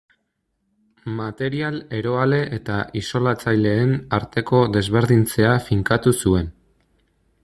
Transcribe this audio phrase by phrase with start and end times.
[1.17, 6.51] Material eroale eta isolatzaileen arteko desberdintzea finkatu zuen.